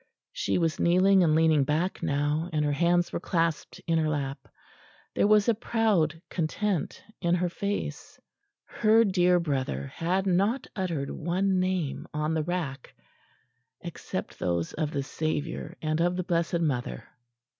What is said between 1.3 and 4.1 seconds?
leaning back now, and her hands were clasped in her